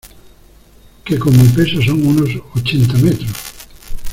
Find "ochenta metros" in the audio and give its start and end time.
2.55-3.29